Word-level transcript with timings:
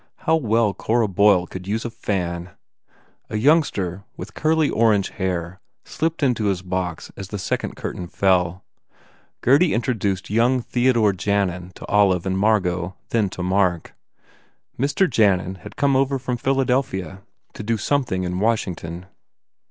How 0.25 0.35
well 0.35 0.73
Cora 0.73 1.07
Boyle 1.07 1.45
could 1.45 1.67
use 1.67 1.85
a 1.85 1.91
fan! 1.91 2.49
A 3.29 3.37
youngster 3.37 4.03
with 4.17 4.33
curly 4.33 4.67
orange 4.67 5.09
hair 5.09 5.59
slipped 5.85 6.23
into 6.23 6.45
1 6.45 6.49
his 6.49 6.61
box 6.63 7.11
as 7.15 7.27
the 7.27 7.37
second 7.37 7.75
curtain 7.75 8.07
fell. 8.07 8.65
Gurdy 9.41 9.75
introduced 9.75 10.31
young 10.31 10.59
Theodore 10.59 11.13
Jannan 11.13 11.71
to 11.75 11.85
Olive 11.85 12.25
and 12.25 12.35
Margot, 12.35 12.95
then 13.09 13.29
to 13.29 13.43
Mark. 13.43 13.93
Mr. 14.75 15.07
Jannan 15.07 15.57
had 15.57 15.75
come 15.77 15.95
over 15.95 16.17
from 16.17 16.35
Philadelphia 16.35 17.21
to 17.53 17.61
do 17.61 17.77
something 17.77 18.23
227 18.23 18.23
THE 18.23 18.25
FAIR 18.25 18.25
REWARDS 18.25 18.25
in 18.25 18.39
Washington. 18.39 19.05